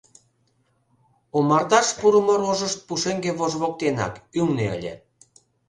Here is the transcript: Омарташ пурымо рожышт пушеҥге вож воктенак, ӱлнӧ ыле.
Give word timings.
Омарташ 1.37 1.87
пурымо 1.99 2.35
рожышт 2.43 2.79
пушеҥге 2.87 3.31
вож 3.39 3.53
воктенак, 3.61 4.13
ӱлнӧ 4.39 4.65
ыле. 4.75 4.93